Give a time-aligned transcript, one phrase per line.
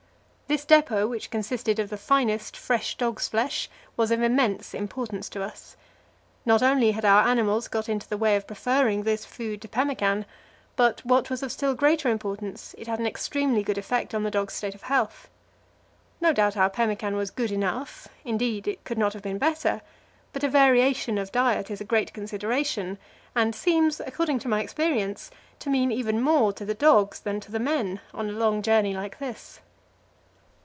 [0.51, 5.41] This depot, which consisted of the finest, fresh dogs' flesh, was of immense importance to
[5.41, 5.77] us.
[6.45, 10.25] Not only had our animals got into the way of preferring this food to pemmican,
[10.75, 14.29] but, what was of still greater importance, it had an extremely good effect on the
[14.29, 15.29] dogs' state of health.
[16.19, 19.81] No doubt our pemmican was good enough indeed, it could not have been better
[20.33, 22.97] but a variation of diet is a great consideration,
[23.37, 27.53] and seems, according to my experience, to mean even more to the dogs than to
[27.53, 29.61] the men on a long journey like this.